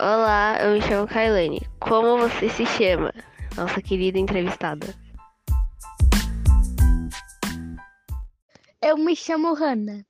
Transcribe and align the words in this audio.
Olá, 0.00 0.56
eu 0.62 0.74
me 0.74 0.80
chamo 0.80 1.08
Kailane. 1.08 1.60
Como 1.80 2.18
você 2.18 2.48
se 2.48 2.64
chama? 2.64 3.12
Nossa 3.56 3.82
querida 3.82 4.16
entrevistada. 4.16 4.94
Eu 8.80 8.96
me 8.96 9.16
chamo 9.16 9.54
Hanna. 9.54 10.06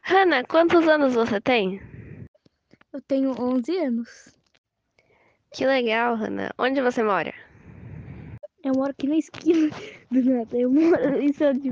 Hanna, 0.00 0.42
quantos 0.44 0.88
anos 0.88 1.12
você 1.12 1.38
tem? 1.38 1.82
Eu 2.94 3.02
tenho 3.02 3.38
11 3.38 3.76
anos. 3.76 4.34
Que 5.52 5.66
legal, 5.66 6.16
Hanna. 6.16 6.50
Onde 6.56 6.80
você 6.80 7.02
mora? 7.02 7.34
Eu 8.64 8.72
moro 8.74 8.92
aqui 8.92 9.06
na 9.06 9.18
esquina 9.18 9.68
do 10.10 10.24
nada. 10.24 10.56
Eu 10.56 10.70
moro 10.70 11.20
em 11.20 11.30
São 11.30 11.52
de. 11.52 11.70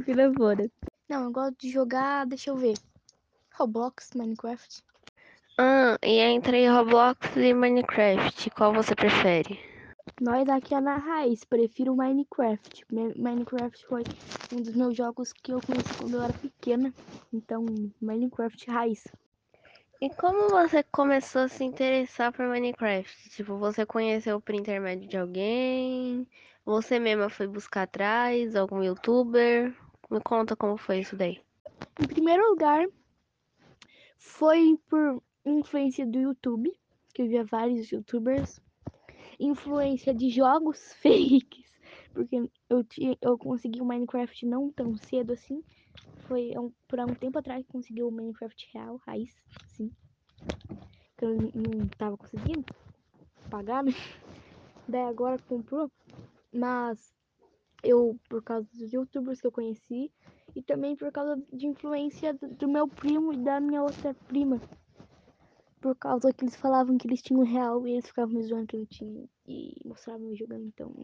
Não, 1.09 1.25
eu 1.25 1.33
gosto 1.33 1.57
de 1.61 1.71
jogar, 1.71 2.27
deixa 2.27 2.51
eu 2.51 2.57
ver. 2.57 2.75
Roblox, 3.55 4.11
Minecraft. 4.15 4.92
Ah, 5.59 5.99
e 6.03 6.19
entre 6.19 6.67
Roblox 6.69 7.37
e 7.37 7.53
Minecraft, 7.53 8.51
qual 8.51 8.73
você 8.73 8.95
prefere? 8.95 9.59
Nós 10.21 10.49
aqui 10.49 10.75
é 10.75 10.81
na 10.81 10.97
raiz, 10.97 11.45
prefiro 11.45 11.95
Minecraft. 11.95 12.85
Mi- 12.91 13.15
Minecraft 13.17 13.87
foi 13.87 14.03
um 14.53 14.63
dos 14.63 14.75
meus 14.75 14.97
jogos 14.97 15.33
que 15.33 15.53
eu 15.53 15.61
conheci 15.61 15.95
quando 15.99 16.15
eu 16.15 16.23
era 16.23 16.33
pequena. 16.33 16.93
Então, 17.33 17.65
Minecraft 18.01 18.71
raiz. 18.71 19.07
E 20.01 20.11
como 20.11 20.49
você 20.51 20.83
começou 20.83 21.43
a 21.43 21.49
se 21.49 21.63
interessar 21.63 22.33
por 22.33 22.47
Minecraft? 22.47 23.31
Tipo, 23.31 23.57
você 23.57 23.87
conheceu 23.87 24.41
por 24.41 24.55
intermédio 24.55 25.09
de 25.09 25.17
alguém? 25.17 26.27
Você 26.65 26.99
mesma 26.99 27.29
foi 27.29 27.47
buscar 27.47 27.83
atrás? 27.83 28.57
Algum 28.57 28.83
youtuber? 28.83 29.73
Me 30.11 30.21
conta 30.21 30.57
como 30.57 30.77
foi 30.77 31.01
isso 31.01 31.15
daí. 31.15 31.41
Em 32.01 32.07
primeiro 32.07 32.49
lugar, 32.51 32.87
foi 34.17 34.79
por 34.89 35.23
influência 35.45 36.07
do 36.07 36.19
YouTube, 36.19 36.73
que 37.15 37.23
eu 37.23 37.29
via 37.29 37.45
vários 37.45 37.91
youtubers. 37.91 38.61
Influência 39.39 40.15
de 40.15 40.31
jogos 40.31 40.93
fakes, 41.03 41.73
porque 42.13 42.49
eu, 42.69 42.85
tinha, 42.85 43.17
eu 43.21 43.37
consegui 43.39 43.81
o 43.81 43.85
Minecraft 43.85 44.47
não 44.47 44.71
tão 44.71 44.97
cedo 44.97 45.33
assim. 45.33 45.63
Foi 46.29 46.53
um, 46.59 46.73
por 46.87 47.01
um 47.01 47.15
tempo 47.15 47.39
atrás 47.39 47.65
que 47.65 47.73
consegui 47.73 48.03
o 48.03 48.11
Minecraft 48.11 48.71
real, 48.73 49.01
raiz, 49.07 49.35
sim. 49.67 49.91
Que 51.17 51.25
eu 51.25 51.37
não 51.37 51.89
tava 51.99 52.17
conseguindo 52.17 52.65
pagar, 53.51 53.83
né? 53.83 53.93
Daí 54.89 55.03
agora 55.03 55.39
comprou. 55.49 55.91
Mas 56.53 57.15
eu, 57.83 58.17
por 58.29 58.43
causa 58.43 58.69
dos 58.73 58.93
youtubers 58.93 59.41
que 59.41 59.47
eu 59.47 59.53
conheci, 59.53 60.13
e 60.55 60.63
também 60.63 60.95
por 60.95 61.11
causa 61.11 61.41
de 61.53 61.67
influência 61.67 62.35
do, 62.35 62.49
do 62.49 62.69
meu 62.69 62.87
primo 62.87 63.33
e 63.33 63.39
da 63.39 63.59
minha 63.59 63.83
outra 63.83 64.15
prima. 64.29 64.61
Por 65.83 65.97
causa 65.97 66.33
que 66.33 66.45
eles 66.45 66.55
falavam 66.55 66.97
que 66.97 67.09
eles 67.09 67.21
tinham 67.21 67.43
real 67.43 67.85
e 67.89 67.95
eles 67.95 68.07
ficavam 68.07 68.37
me 68.37 68.43
zoando 68.45 68.69
que 68.69 68.77
eu 68.77 68.81
não 68.81 68.87
tinha. 68.87 69.25
E 69.49 69.75
mostravam 69.85 70.29
eu 70.29 70.37
jogando, 70.37 70.65
então. 70.65 70.95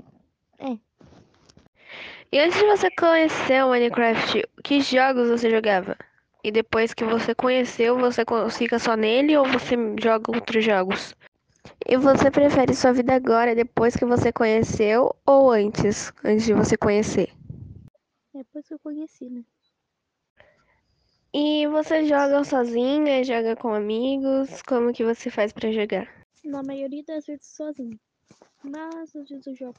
E 2.30 2.38
antes 2.38 2.56
de 2.56 2.64
você 2.64 2.88
conhecer 2.92 3.64
o 3.64 3.70
Minecraft, 3.70 4.48
que 4.62 4.80
jogos 4.80 5.28
você 5.28 5.50
jogava? 5.50 5.96
E 6.44 6.52
depois 6.52 6.94
que 6.94 7.04
você 7.04 7.34
conheceu, 7.34 7.98
você 7.98 8.22
fica 8.56 8.78
só 8.78 8.94
nele 8.94 9.36
ou 9.36 9.44
você 9.46 9.74
joga 10.00 10.32
outros 10.32 10.64
jogos? 10.64 11.12
E 11.84 11.96
você 11.96 12.30
prefere 12.30 12.72
sua 12.72 12.92
vida 12.92 13.14
agora, 13.14 13.56
depois 13.56 13.96
que 13.96 14.04
você 14.04 14.32
conheceu, 14.32 15.12
ou 15.26 15.50
antes, 15.50 16.12
antes 16.24 16.44
de 16.44 16.54
você 16.54 16.76
conhecer? 16.76 17.30
Depois 18.32 18.68
que 18.68 18.74
eu 18.74 18.78
conheci, 18.78 19.28
né? 19.28 19.42
E 21.40 21.68
você 21.68 22.04
joga 22.04 22.42
sozinha, 22.42 23.22
joga 23.22 23.54
com 23.54 23.72
amigos? 23.72 24.60
Como 24.62 24.92
que 24.92 25.04
você 25.04 25.30
faz 25.30 25.52
pra 25.52 25.70
jogar? 25.70 26.12
Na 26.42 26.64
maioria 26.64 27.04
das 27.04 27.26
vezes 27.26 27.46
sozinho. 27.46 27.96
Mas 28.64 29.14
às 29.14 29.28
vezes 29.28 29.46
eu 29.46 29.54
jogo 29.54 29.78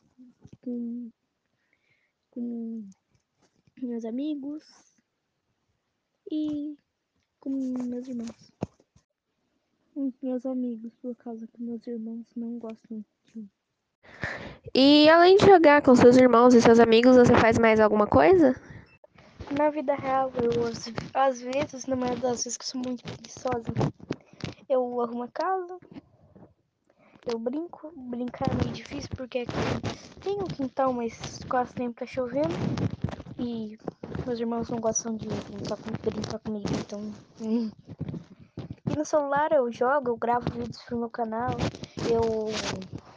com, 0.62 1.10
com 2.32 2.88
meus 3.82 4.06
amigos 4.06 4.64
e 6.32 6.78
com 7.42 7.50
meus 7.50 8.08
irmãos. 8.08 8.52
Com 9.94 10.14
meus 10.24 10.46
amigos, 10.46 10.94
por 11.02 11.14
causa 11.18 11.46
que 11.46 11.62
meus 11.62 11.86
irmãos 11.86 12.26
não 12.38 12.58
gostam 12.58 13.04
de 13.26 13.38
mim. 13.38 13.50
E 14.74 15.10
além 15.10 15.36
de 15.36 15.46
jogar 15.46 15.82
com 15.82 15.94
seus 15.94 16.16
irmãos 16.16 16.54
e 16.54 16.62
seus 16.62 16.80
amigos, 16.80 17.18
você 17.18 17.36
faz 17.36 17.60
mais 17.60 17.82
alguma 17.82 18.08
coisa? 18.08 18.56
Na 19.52 19.70
vida 19.72 19.96
real, 19.96 20.32
eu 20.36 20.66
às, 21.14 21.42
vezes, 21.42 21.86
na 21.86 21.96
maioria 21.96 22.22
das 22.22 22.44
vezes 22.44 22.58
que 22.58 22.66
sou 22.66 22.80
muito 22.82 23.04
preguiçosa, 23.04 23.64
eu 24.70 25.02
arrumo 25.02 25.24
a 25.24 25.28
casa, 25.28 25.78
eu 27.26 27.40
brinco. 27.40 27.92
Brincar 27.96 28.50
é 28.52 28.54
meio 28.56 28.72
difícil 28.72 29.10
porque 29.18 29.40
aqui 29.40 29.52
tem 30.22 30.40
um 30.40 30.46
quintal, 30.46 30.94
mas 30.94 31.44
quase 31.50 31.72
sempre 31.72 32.06
tá 32.06 32.06
chovendo. 32.06 32.54
E 33.38 33.78
meus 34.26 34.40
irmãos 34.40 34.70
não 34.70 34.80
gostam 34.80 35.16
de 35.16 35.28
brincar, 35.28 35.78
com- 35.78 36.10
brincar 36.10 36.40
comigo, 36.40 36.70
então. 36.80 37.00
hum. 37.42 37.72
E 38.90 38.96
no 38.98 39.06
celular 39.06 39.52
eu 39.52 39.72
jogo, 39.72 40.10
eu 40.10 40.18
gravo 40.18 40.46
vídeos 40.54 40.82
pro 40.84 40.98
meu 40.98 41.10
canal, 41.10 41.56
eu 42.12 42.22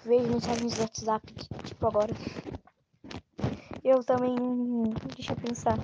vejo 0.04 0.30
mensagens 0.32 0.74
do 0.74 0.82
WhatsApp, 0.82 1.34
tipo 1.64 1.86
agora. 1.86 2.12
Eu 3.84 4.02
também. 4.04 4.34
Deixa 5.16 5.32
eu 5.32 5.36
pensar. 5.36 5.76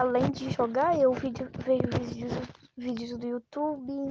Além 0.00 0.30
de 0.30 0.48
jogar, 0.48 0.98
eu 0.98 1.12
vejo 1.12 1.44
vídeos, 1.60 2.32
vídeos 2.74 3.18
do 3.18 3.26
YouTube. 3.26 4.08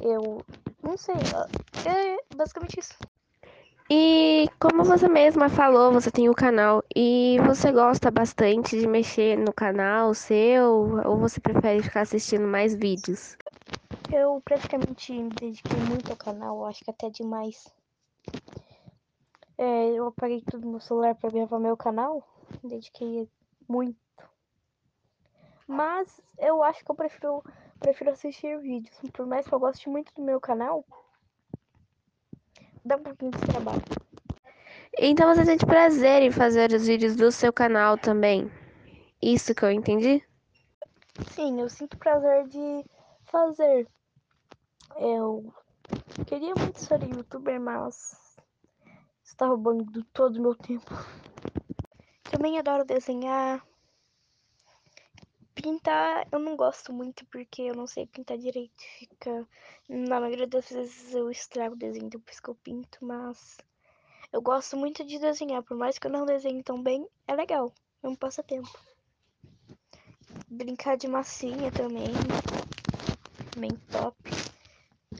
Eu. 0.00 0.40
Não 0.80 0.96
sei. 0.96 1.16
É 1.84 2.36
basicamente 2.36 2.78
isso. 2.78 2.96
E 3.90 4.48
como 4.60 4.84
você 4.84 5.08
mesma 5.08 5.48
falou, 5.48 5.92
você 5.92 6.12
tem 6.12 6.28
o 6.28 6.34
canal 6.34 6.80
e 6.94 7.38
você 7.44 7.72
gosta 7.72 8.08
bastante 8.08 8.78
de 8.78 8.86
mexer 8.86 9.36
no 9.36 9.52
canal 9.52 10.14
seu 10.14 10.96
ou 11.04 11.18
você 11.18 11.40
prefere 11.40 11.82
ficar 11.82 12.02
assistindo 12.02 12.46
mais 12.46 12.72
vídeos? 12.72 13.36
Eu 14.12 14.40
praticamente 14.44 15.12
me 15.12 15.30
dediquei 15.30 15.80
muito 15.90 16.12
ao 16.12 16.16
canal, 16.16 16.64
acho 16.66 16.84
que 16.84 16.90
até 16.92 17.10
demais. 17.10 17.66
É, 19.58 19.90
eu 19.90 20.06
apaguei 20.06 20.40
tudo 20.48 20.68
no 20.68 20.80
celular 20.80 21.16
pra 21.16 21.30
gravar 21.30 21.58
meu 21.58 21.76
canal, 21.76 22.22
me 22.62 22.70
dediquei 22.70 23.28
muito. 23.68 23.96
Mas 25.66 26.20
eu 26.38 26.62
acho 26.62 26.84
que 26.84 26.90
eu 26.90 26.94
prefiro, 26.94 27.42
prefiro 27.80 28.10
assistir 28.10 28.58
vídeos. 28.60 28.96
Por 29.12 29.26
mais 29.26 29.46
que 29.46 29.54
eu 29.54 29.58
goste 29.60 29.88
muito 29.88 30.12
do 30.14 30.22
meu 30.22 30.40
canal, 30.40 30.84
dá 32.84 32.96
um 32.96 33.02
pouquinho 33.02 33.32
de 33.32 33.40
trabalho. 33.40 33.82
Então 34.98 35.34
você 35.34 35.44
sente 35.44 35.66
prazer 35.66 36.22
em 36.22 36.30
fazer 36.30 36.72
os 36.72 36.86
vídeos 36.86 37.16
do 37.16 37.30
seu 37.30 37.52
canal 37.52 37.98
também? 37.98 38.50
Isso 39.20 39.54
que 39.54 39.64
eu 39.64 39.70
entendi? 39.70 40.22
Sim, 41.30 41.60
eu 41.60 41.68
sinto 41.68 41.98
prazer 41.98 42.46
de 42.48 42.84
fazer. 43.24 43.88
Eu 44.96 45.52
queria 46.26 46.54
muito 46.54 46.78
ser 46.78 47.02
youtuber, 47.02 47.60
mas 47.60 48.36
está 49.22 49.46
roubando 49.46 49.84
do- 49.84 50.04
todo 50.04 50.36
o 50.36 50.42
meu 50.42 50.54
tempo. 50.54 50.90
Também 52.30 52.58
adoro 52.58 52.84
desenhar. 52.84 53.62
Pintar 55.56 56.28
eu 56.30 56.38
não 56.38 56.54
gosto 56.54 56.92
muito 56.92 57.24
porque 57.26 57.62
eu 57.62 57.74
não 57.74 57.86
sei 57.86 58.06
pintar 58.06 58.36
direito. 58.36 58.74
Fica. 58.98 59.48
Na 59.88 60.20
maioria 60.20 60.46
das 60.46 60.68
vezes 60.68 61.14
eu 61.14 61.30
estrago 61.30 61.74
o 61.74 61.78
desenho 61.78 62.10
depois 62.10 62.38
que 62.38 62.48
eu 62.48 62.54
pinto, 62.54 62.98
mas 63.00 63.56
eu 64.32 64.42
gosto 64.42 64.76
muito 64.76 65.04
de 65.04 65.18
desenhar. 65.18 65.62
Por 65.62 65.76
mais 65.76 65.98
que 65.98 66.06
eu 66.06 66.10
não 66.10 66.26
desenhe 66.26 66.62
tão 66.62 66.82
bem, 66.82 67.08
é 67.26 67.34
legal. 67.34 67.72
É 68.02 68.08
um 68.08 68.14
passatempo. 68.14 68.78
Brincar 70.48 70.96
de 70.96 71.08
massinha 71.08 71.72
também. 71.72 72.12
Bem 73.56 73.70
top. 73.90 74.16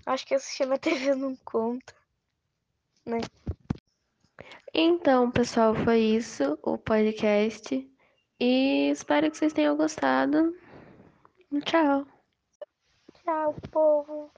Acho 0.04 0.26
que 0.26 0.34
assistir 0.34 0.66
na 0.66 0.76
TV 0.78 1.14
não 1.14 1.34
conta. 1.36 1.94
Né? 3.06 3.20
Então, 4.74 5.30
pessoal, 5.30 5.74
foi 5.74 6.00
isso 6.00 6.58
o 6.62 6.76
podcast 6.76 7.95
e 8.40 8.90
espero 8.90 9.30
que 9.30 9.36
vocês 9.36 9.52
tenham 9.52 9.76
gostado. 9.76 10.54
Tchau. 11.64 12.06
Tchau, 13.14 13.54
povo. 13.70 14.30